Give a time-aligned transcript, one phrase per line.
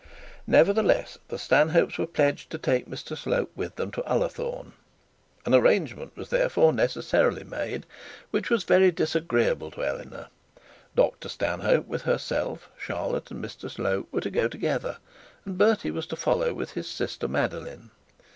[0.47, 4.71] Nevertheless the Stanhopes were pledged to take Mr Slope with them to Ullathorne.
[5.45, 7.85] An arrangement was therefore necessarily made,
[8.31, 10.29] which was very disagreeable to Eleanor.
[10.95, 14.97] Dr Stanhope, with herself, Charlotte, and Mr Slope, were to go together,
[15.45, 17.91] and Bertie was to follow with his sister Madeline.